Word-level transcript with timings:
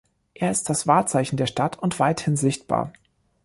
Er 0.33 0.49
ist 0.49 0.67
das 0.67 0.87
Wahrzeichen 0.87 1.37
der 1.37 1.45
Stadt 1.45 1.77
und 1.77 1.99
weithin 1.99 2.35
sichtbar. 2.35 2.91